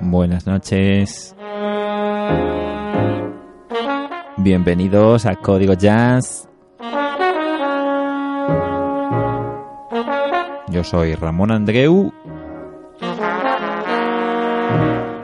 [0.00, 1.34] Buenas noches.
[4.36, 6.48] Bienvenidos a Código Jazz.
[10.68, 12.12] Yo soy Ramón Andreu.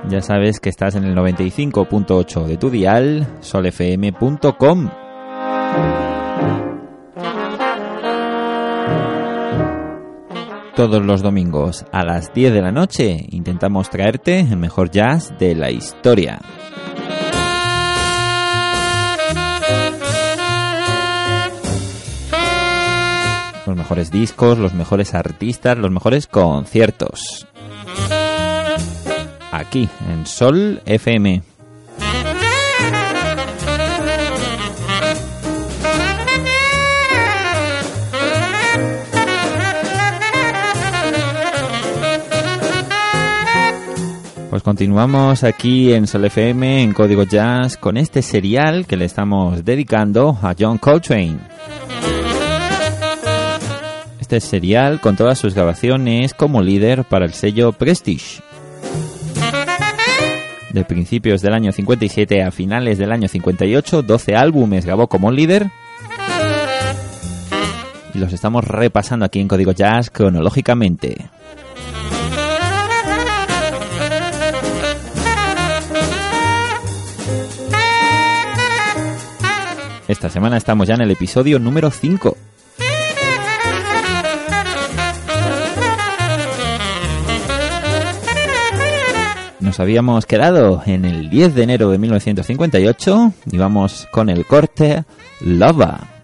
[0.09, 4.91] Ya sabes que estás en el 95.8 de tu dial, solfm.com.
[10.80, 15.54] Todos los domingos a las 10 de la noche intentamos traerte el mejor jazz de
[15.54, 16.40] la historia.
[23.66, 27.46] Los mejores discos, los mejores artistas, los mejores conciertos.
[29.53, 31.42] Aquí, en Sol FM.
[44.51, 49.65] Pues continuamos aquí en Sol FM, en Código Jazz, con este serial que le estamos
[49.65, 51.39] dedicando a John Coltrane.
[54.19, 58.43] Este serial con todas sus grabaciones como líder para el sello Prestige.
[60.73, 65.71] De principios del año 57 a finales del año 58, 12 álbumes grabó como líder.
[68.12, 71.31] Y los estamos repasando aquí en Código Jazz cronológicamente.
[80.11, 82.36] Esta semana estamos ya en el episodio número 5.
[89.61, 95.05] Nos habíamos quedado en el 10 de enero de 1958 y vamos con el corte
[95.42, 96.20] Lova.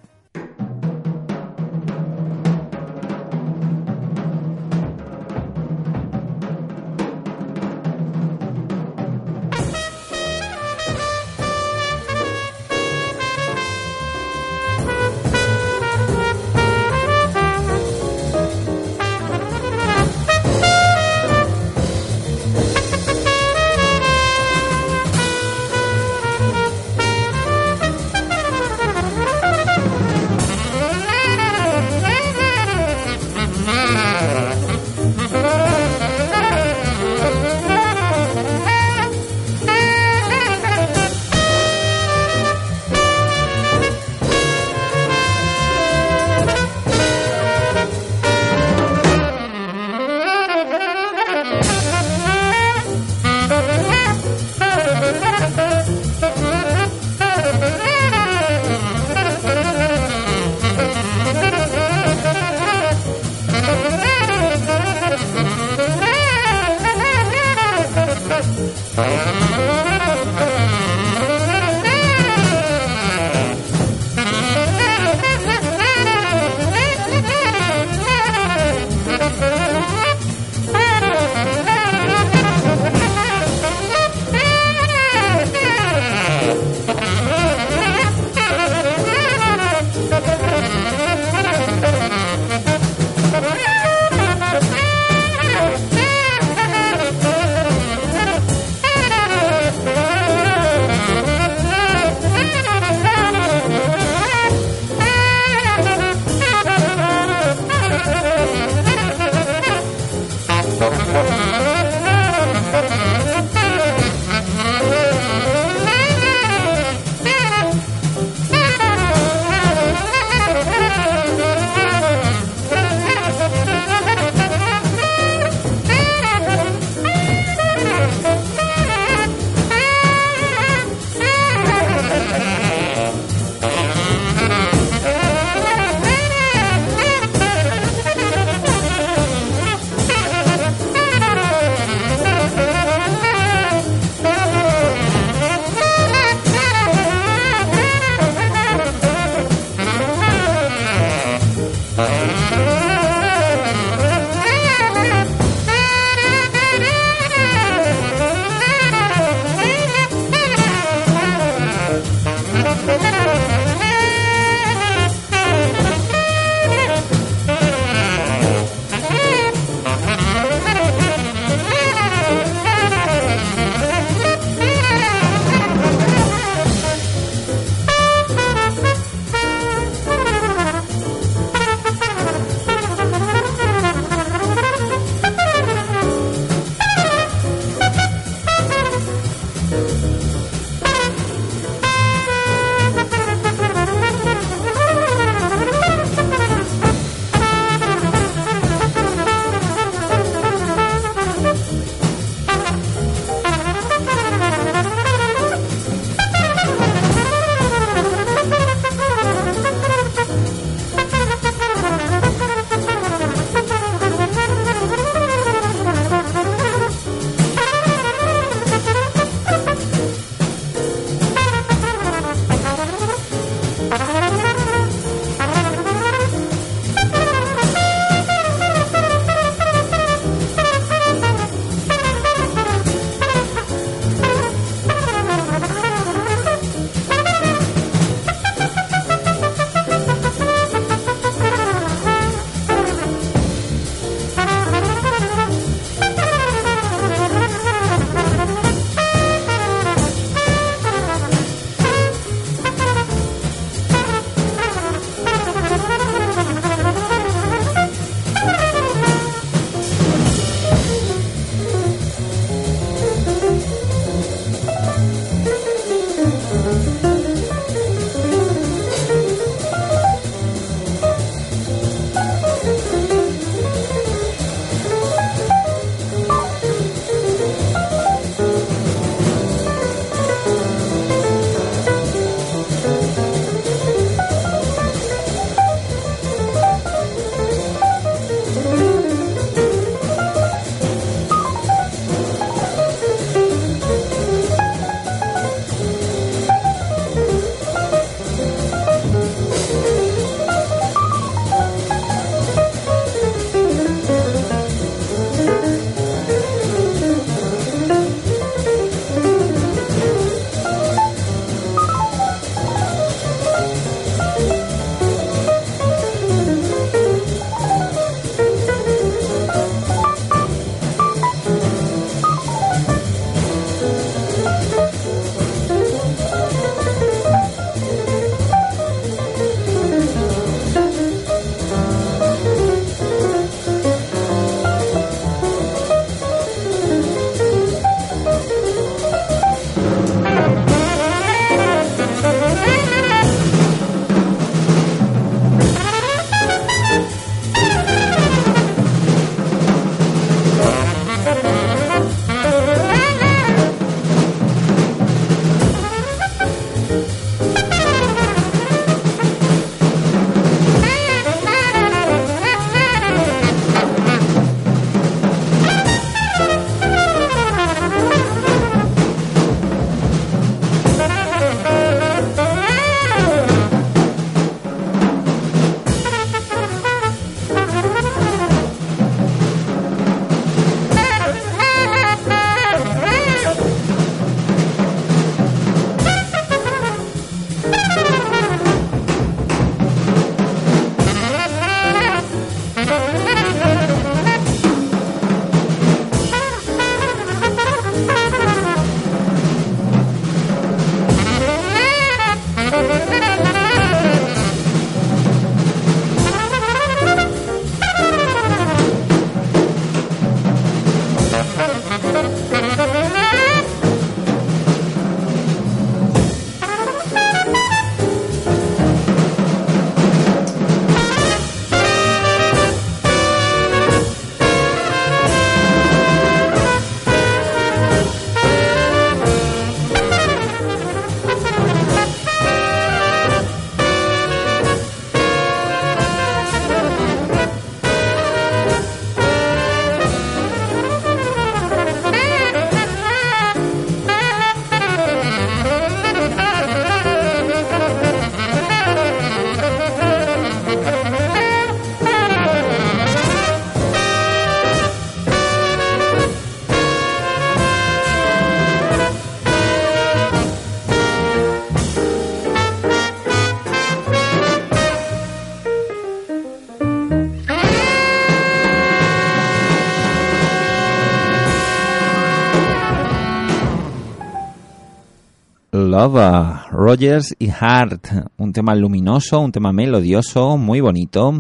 [476.07, 481.35] Love, Rogers y Hart, un tema luminoso, un tema melodioso, muy bonito,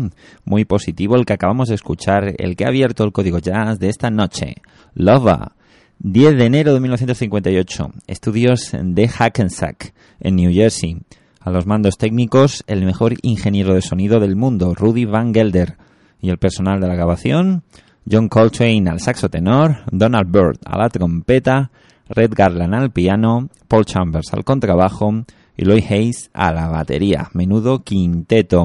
[0.44, 3.88] muy positivo, el que acabamos de escuchar, el que ha abierto el código jazz de
[3.88, 4.56] esta noche.
[4.94, 5.52] Love,
[6.00, 10.96] 10 de enero de 1958, estudios de Hackensack, en New Jersey.
[11.38, 15.76] A los mandos técnicos, el mejor ingeniero de sonido del mundo, Rudy Van Gelder,
[16.20, 17.62] y el personal de la grabación,
[18.10, 21.70] John Coltrane al saxo tenor, Donald Byrd a la trompeta,
[22.08, 25.24] Red Garland al piano, Paul Chambers al contrabajo
[25.56, 27.28] y Lloyd Hayes a la batería.
[27.32, 28.64] Menudo quinteto.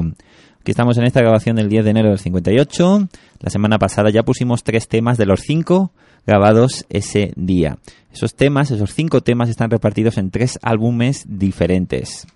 [0.60, 3.08] Aquí estamos en esta grabación del 10 de enero del 58.
[3.40, 5.90] La semana pasada ya pusimos tres temas de los cinco
[6.26, 7.78] grabados ese día.
[8.12, 12.26] Esos temas, esos cinco temas están repartidos en tres álbumes diferentes.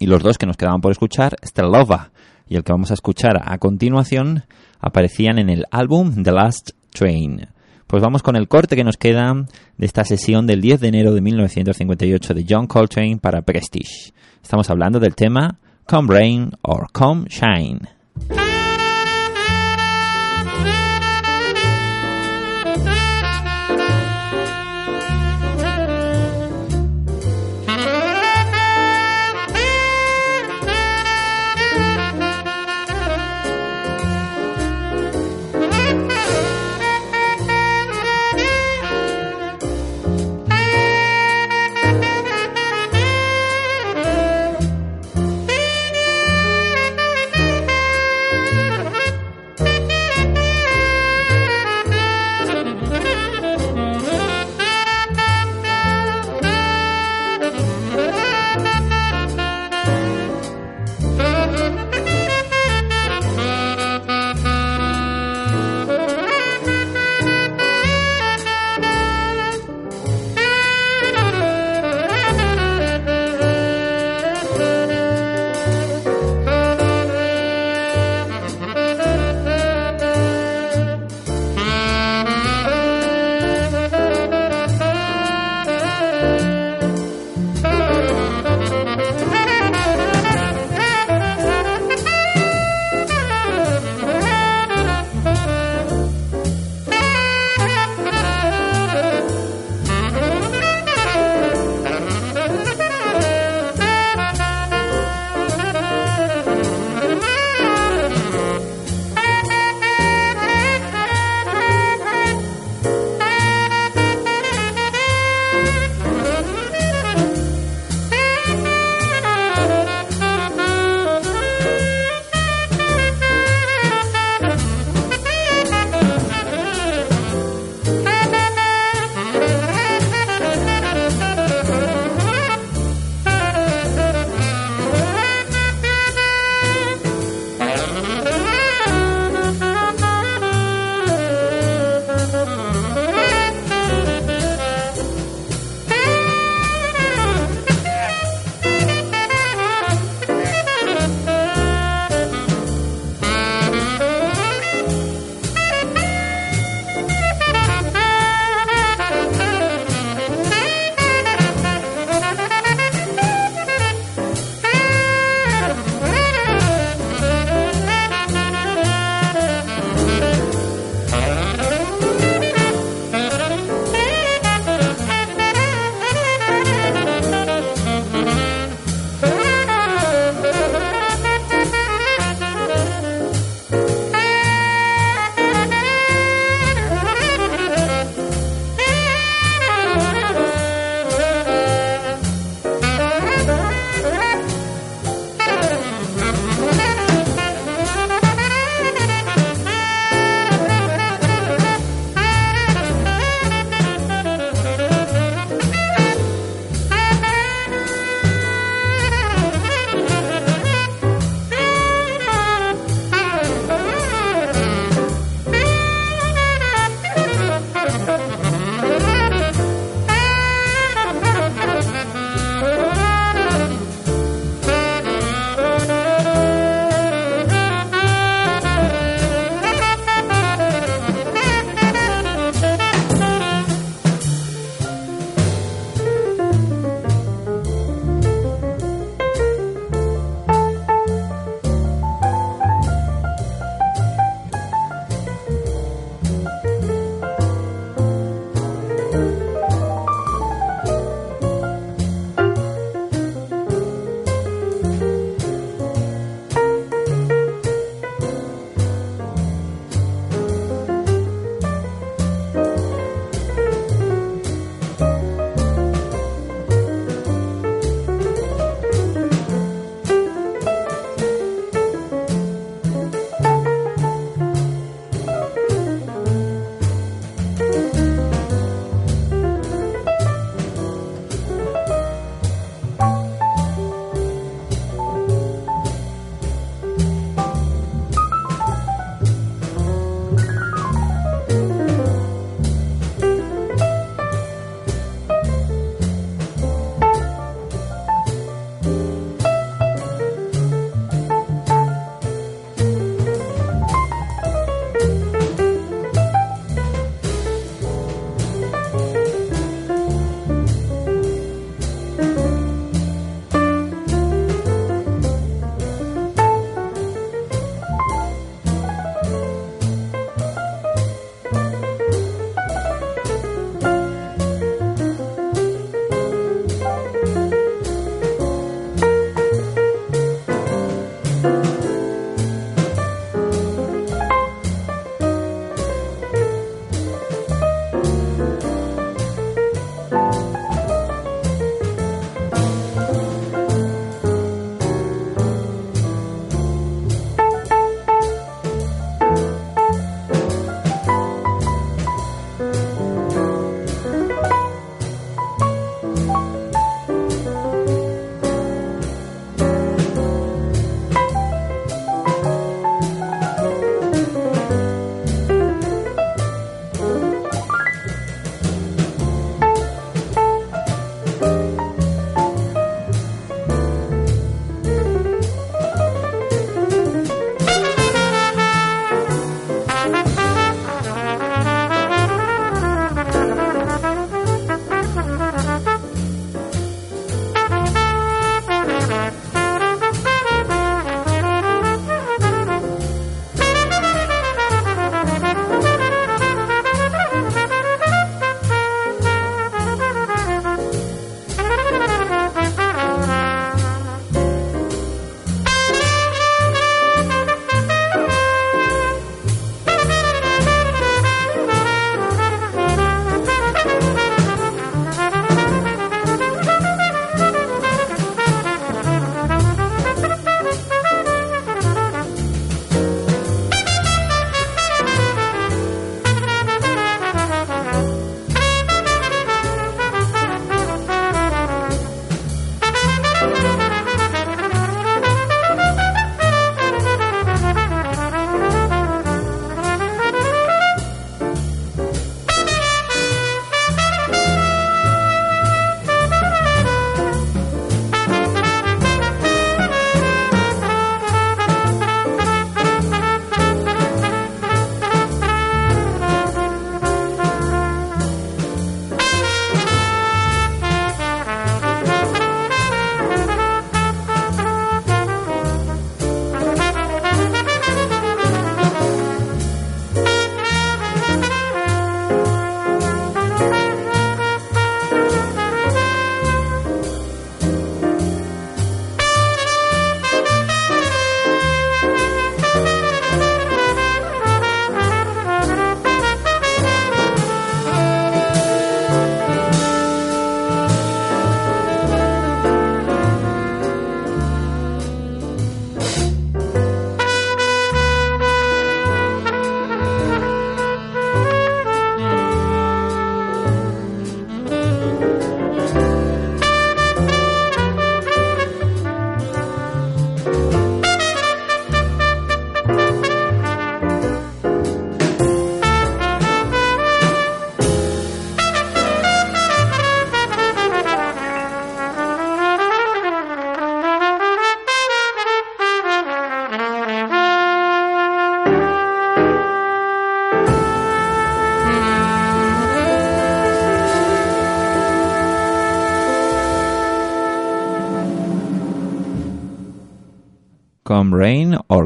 [0.00, 2.10] Y los dos que nos quedaban por escuchar, Stellova
[2.48, 4.44] y el que vamos a escuchar a continuación,
[4.80, 7.46] aparecían en el álbum The Last Train.
[7.90, 9.34] Pues vamos con el corte que nos queda
[9.76, 14.12] de esta sesión del 10 de enero de 1958 de John Coltrane para Prestige.
[14.40, 17.80] Estamos hablando del tema Come Rain or Come Shine.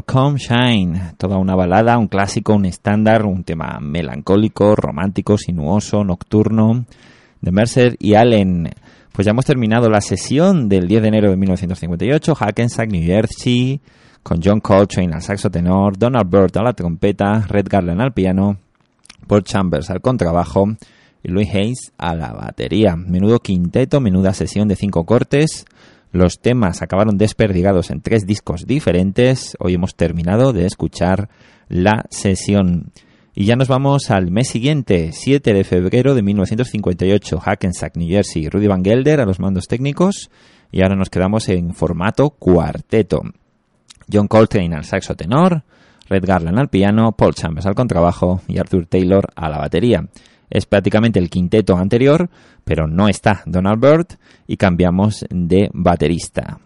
[0.05, 1.13] Come Shine.
[1.17, 6.85] Toda una balada, un clásico, un estándar, un tema melancólico, romántico, sinuoso, nocturno,
[7.41, 8.69] de Mercer y Allen.
[9.11, 13.81] Pues ya hemos terminado la sesión del 10 de enero de 1958, Hackensack, New Jersey,
[14.21, 18.57] con John Coltrane al saxo tenor, Donald Byrd a la trompeta, Red Garland al piano,
[19.27, 20.67] Paul Chambers al contrabajo
[21.23, 22.95] y Louis Hayes a la batería.
[22.95, 25.65] Menudo quinteto, menuda sesión de cinco cortes.
[26.15, 29.57] Los temas acabaron desperdigados en tres discos diferentes.
[29.59, 31.27] Hoy hemos terminado de escuchar
[31.67, 32.93] la sesión.
[33.33, 38.47] Y ya nos vamos al mes siguiente, 7 de febrero de 1958, Hackensack, New Jersey,
[38.47, 40.31] Rudy Van Gelder a los mandos técnicos.
[40.71, 43.21] Y ahora nos quedamos en formato cuarteto.
[44.09, 45.63] John Coltrane al saxo tenor,
[46.07, 50.07] Red Garland al piano, Paul Chambers al contrabajo y Arthur Taylor a la batería.
[50.49, 52.29] Es prácticamente el quinteto anterior,
[52.63, 54.07] pero no está Donald Byrd
[54.47, 56.59] y cambiamos de baterista.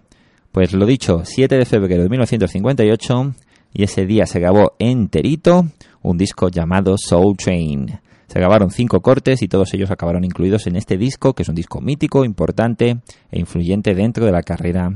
[0.51, 3.35] Pues lo dicho, 7 de febrero de 1958
[3.73, 5.67] y ese día se grabó enterito
[6.01, 7.99] un disco llamado Soul Train.
[8.27, 11.55] Se grabaron cinco cortes y todos ellos acabaron incluidos en este disco, que es un
[11.55, 12.99] disco mítico, importante
[13.31, 14.91] e influyente dentro de la carrera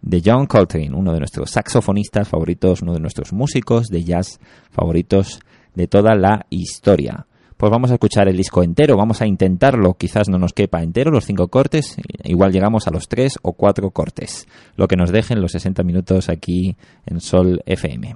[0.00, 5.40] de John Coltrane, uno de nuestros saxofonistas favoritos, uno de nuestros músicos de jazz favoritos
[5.74, 7.26] de toda la historia.
[7.58, 11.10] Pues vamos a escuchar el disco entero, vamos a intentarlo, quizás no nos quepa entero
[11.10, 15.42] los cinco cortes, igual llegamos a los tres o cuatro cortes, lo que nos dejen
[15.42, 18.14] los 60 minutos aquí en Sol FM.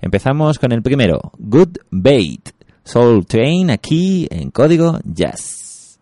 [0.00, 2.50] Empezamos con el primero, Good Bait,
[2.84, 5.98] Soul Train aquí en código jazz.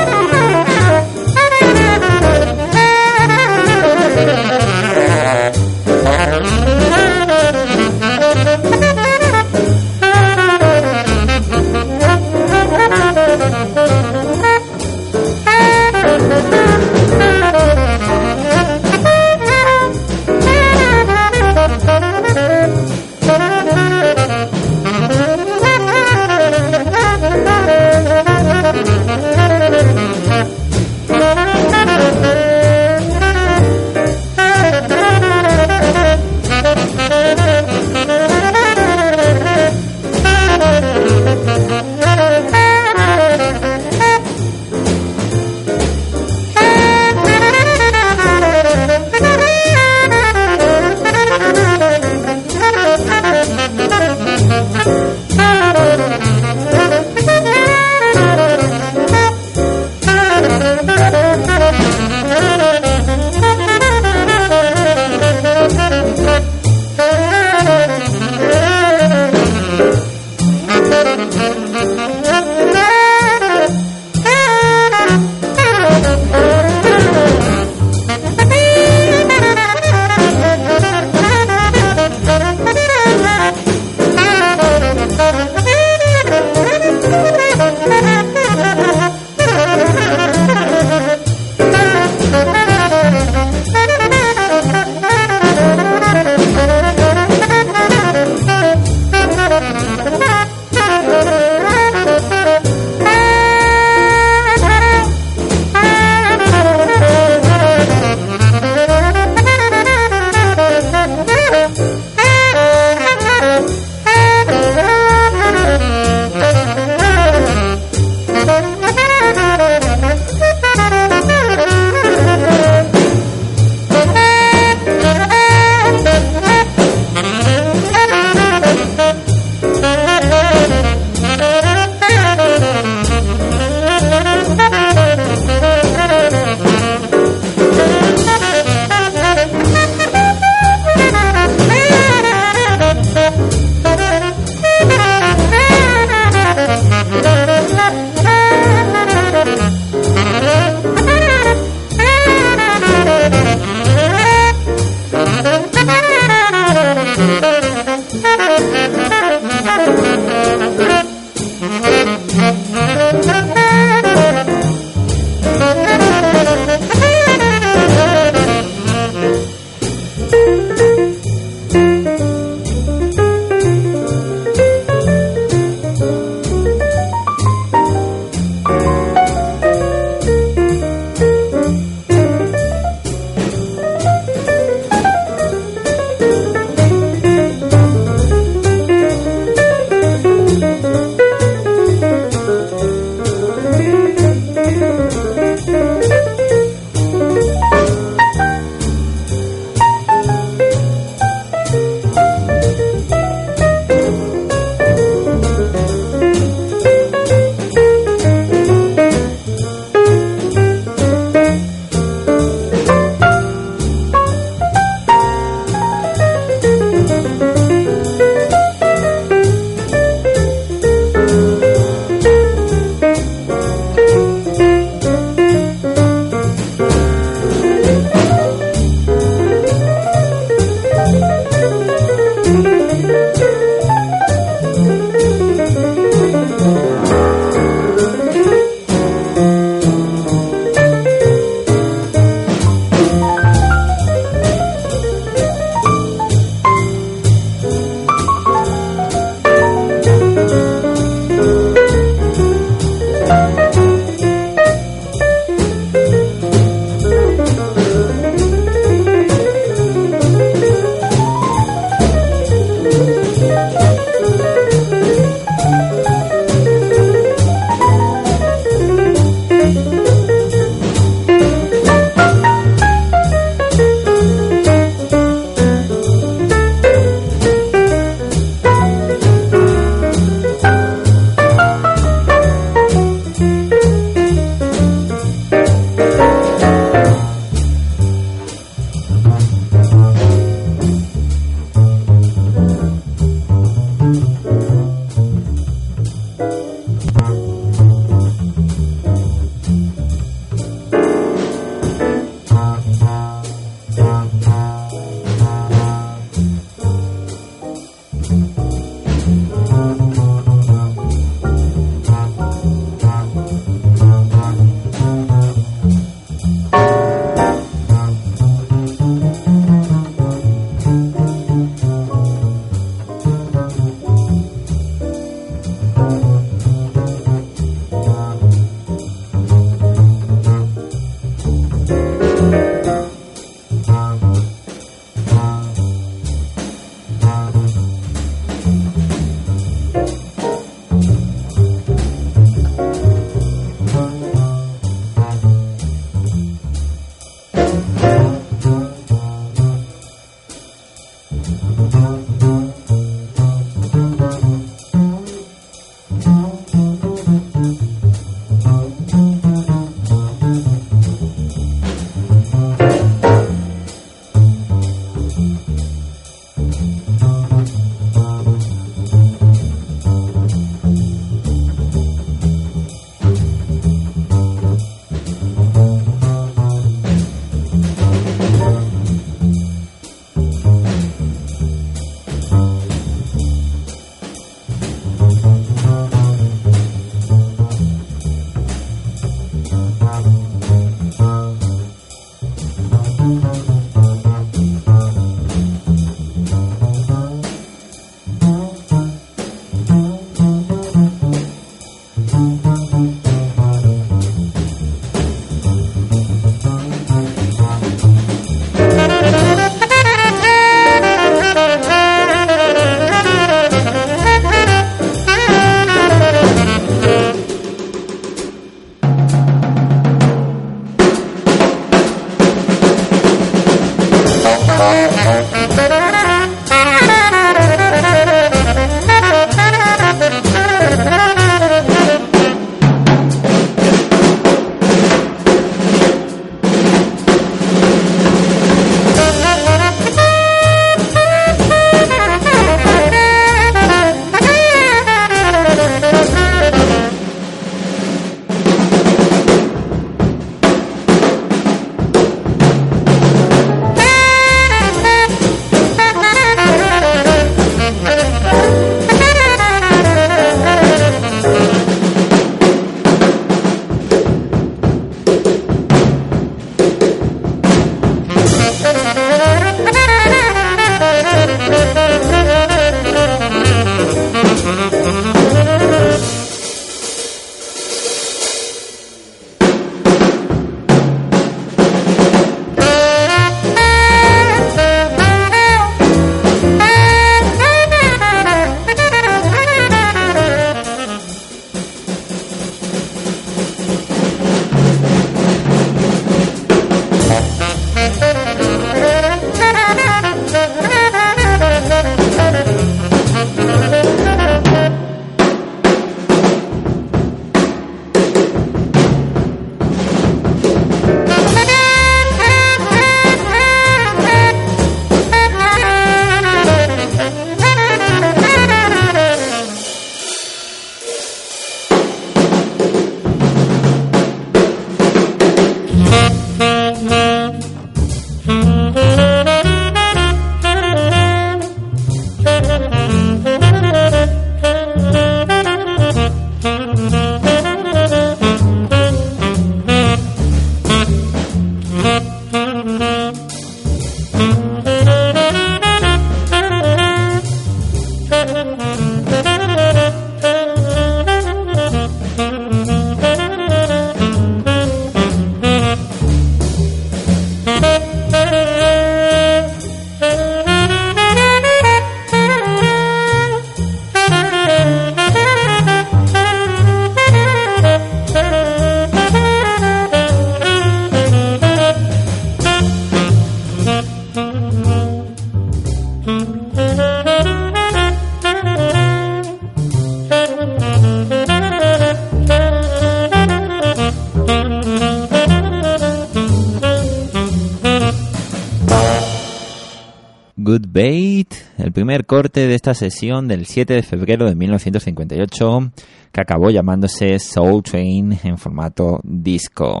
[592.50, 595.92] De esta sesión del 7 de febrero de 1958,
[596.32, 600.00] que acabó llamándose Soul Train en formato disco.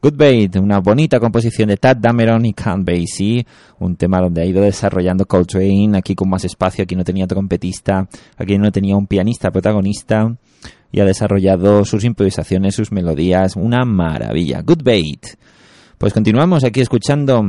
[0.00, 3.46] Good Bait, una bonita composición de Tad Dameron y Count Basie,
[3.80, 8.06] un tema donde ha ido desarrollando Coltrane, aquí con más espacio, aquí no tenía trompetista,
[8.36, 10.36] aquí no tenía un pianista protagonista,
[10.92, 14.60] y ha desarrollado sus improvisaciones, sus melodías, una maravilla.
[14.60, 15.26] Good Bait.
[15.96, 17.42] Pues continuamos aquí escuchando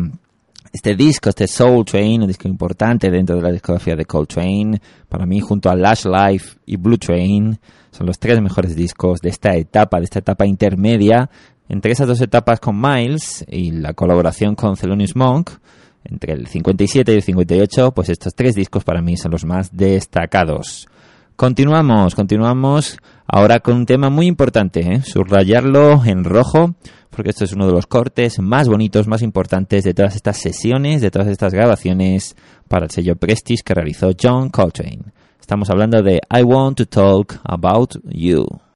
[0.72, 5.26] este disco, este Soul Train, un disco importante dentro de la discografía de Coltrane, para
[5.26, 7.60] mí junto a Lash Life y Blue Train,
[7.92, 11.30] son los tres mejores discos de esta etapa, de esta etapa intermedia
[11.70, 15.52] entre esas dos etapas con Miles y la colaboración con Thelonious Monk,
[16.04, 19.76] entre el 57 y el 58, pues estos tres discos para mí son los más
[19.76, 20.88] destacados.
[21.36, 22.98] Continuamos, continuamos
[23.28, 25.02] ahora con un tema muy importante, ¿eh?
[25.04, 26.74] subrayarlo en rojo,
[27.10, 31.02] porque esto es uno de los cortes más bonitos, más importantes de todas estas sesiones,
[31.02, 32.36] de todas estas grabaciones
[32.68, 35.14] para el sello Prestige que realizó John Coltrane.
[35.40, 38.69] Estamos hablando de I Want to Talk About You.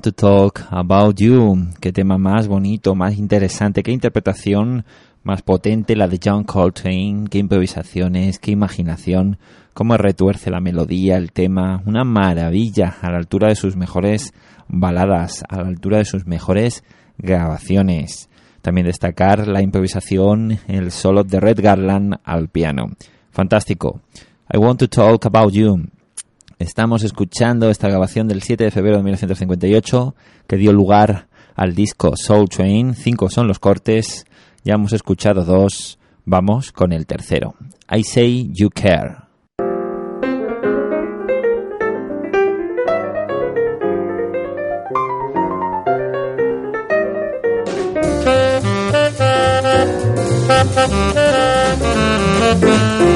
[0.00, 1.68] To Talk About You.
[1.80, 4.84] Qué tema más bonito, más interesante, qué interpretación
[5.22, 9.38] más potente la de John Coltrane, qué improvisaciones, qué imaginación,
[9.72, 14.32] cómo retuerce la melodía, el tema, una maravilla a la altura de sus mejores
[14.68, 16.82] baladas, a la altura de sus mejores
[17.18, 18.28] grabaciones.
[18.62, 22.92] También destacar la improvisación, el solo de Red Garland al piano.
[23.30, 24.00] Fantástico.
[24.52, 25.93] I want to talk about you.
[26.64, 30.14] Estamos escuchando esta grabación del 7 de febrero de 1958
[30.46, 32.94] que dio lugar al disco Soul Train.
[32.94, 34.24] Cinco son los cortes,
[34.64, 37.54] ya hemos escuchado dos, vamos con el tercero.
[37.94, 39.16] I Say You Care.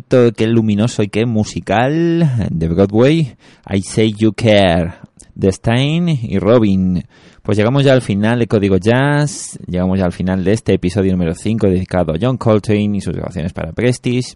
[0.00, 3.36] Qué luminoso y qué musical de Broadway.
[3.70, 4.94] I Say You Care
[5.34, 7.02] de Stein y Robin.
[7.42, 11.12] Pues llegamos ya al final de Código Jazz, llegamos ya al final de este episodio
[11.12, 14.34] número 5 dedicado a John Coltrane y sus grabaciones para Prestige.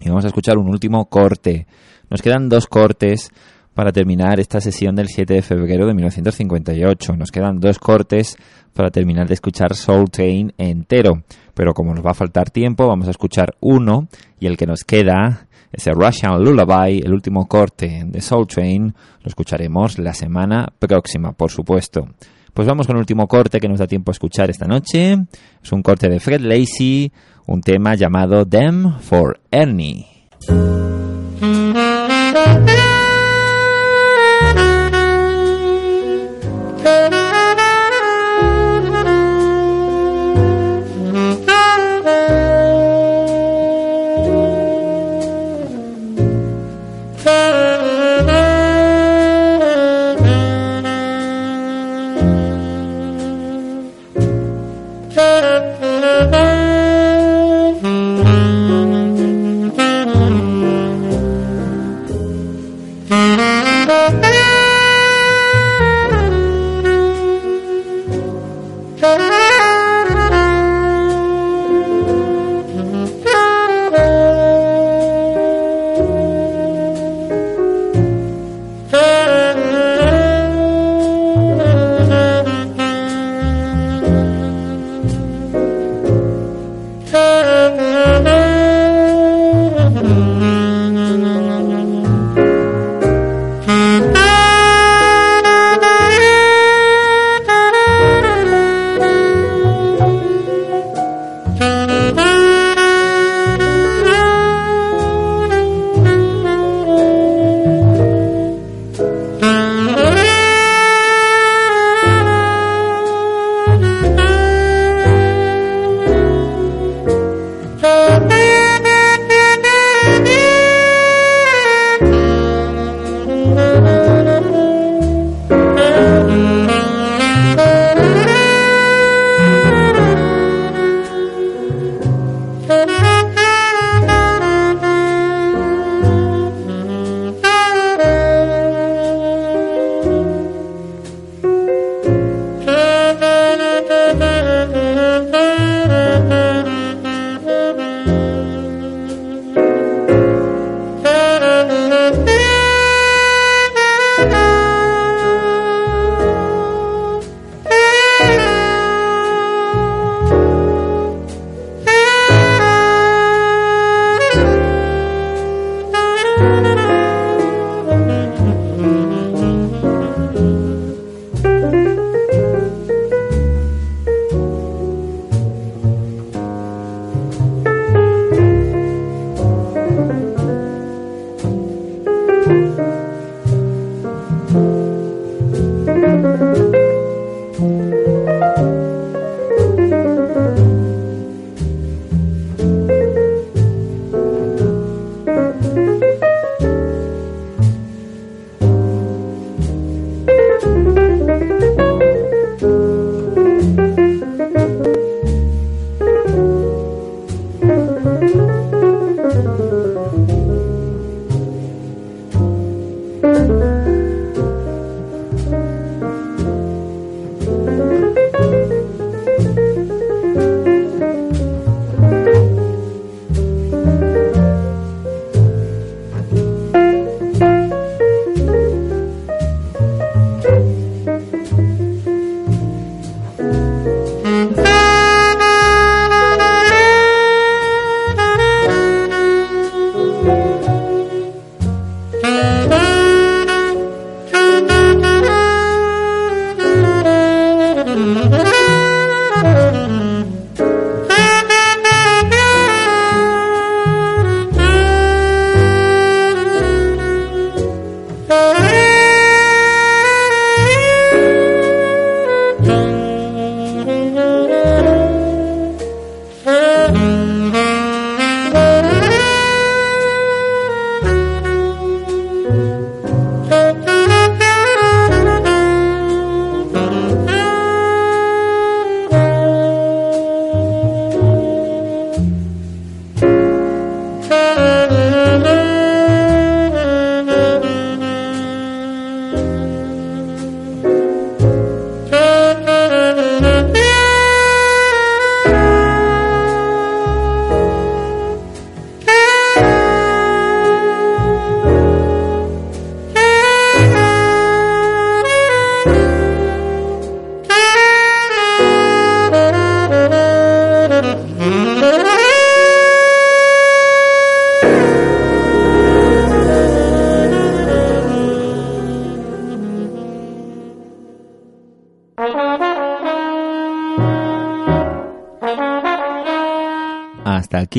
[0.00, 1.66] Y vamos a escuchar un último corte.
[2.10, 3.30] Nos quedan dos cortes
[3.74, 7.16] para terminar esta sesión del 7 de febrero de 1958.
[7.16, 8.36] Nos quedan dos cortes
[8.74, 11.22] para terminar de escuchar Soul Train entero.
[11.56, 14.84] Pero como nos va a faltar tiempo, vamos a escuchar uno y el que nos
[14.84, 21.32] queda, ese Russian Lullaby, el último corte de Soul Train, lo escucharemos la semana próxima,
[21.32, 22.10] por supuesto.
[22.52, 25.16] Pues vamos con el último corte que nos da tiempo a escuchar esta noche.
[25.62, 27.10] Es un corte de Fred Lacey,
[27.46, 30.06] un tema llamado Them for Ernie.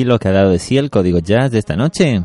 [0.04, 2.22] Lo que ha dado de sí el código jazz de esta noche.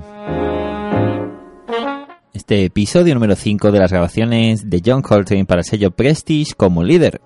[2.34, 6.84] Este episodio número 5 de las grabaciones de John Coltrane para el sello Prestige como
[6.84, 7.22] líder.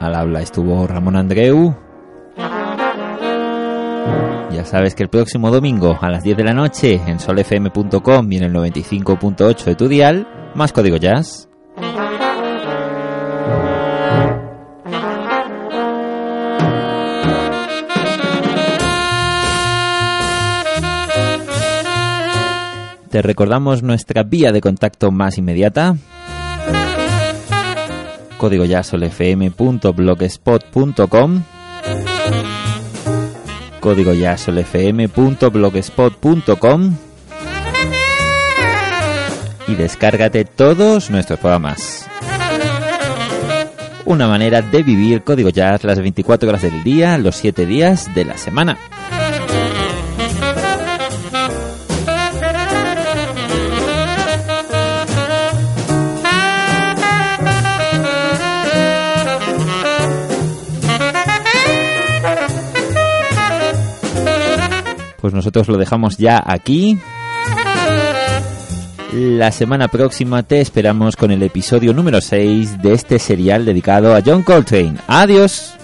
[0.00, 1.76] Al habla estuvo Ramón Andreu.
[4.52, 8.36] Ya sabes que el próximo domingo a las 10 de la noche en solfm.com y
[8.36, 11.47] en el 95.8 de tu dial, más código jazz.
[23.10, 25.96] Te recordamos nuestra vía de contacto más inmediata.
[28.36, 31.42] Código yasolfm.blogspot.com
[33.80, 36.96] Código yasolfm.blogspot.com
[39.68, 42.06] y descárgate todos nuestros programas.
[44.04, 48.24] Una manera de vivir Código Jazz las 24 horas del día, los 7 días de
[48.24, 48.78] la semana.
[65.28, 66.98] Pues nosotros lo dejamos ya aquí.
[69.12, 74.22] La semana próxima te esperamos con el episodio número 6 de este serial dedicado a
[74.24, 74.96] John Coltrane.
[75.06, 75.74] Adiós.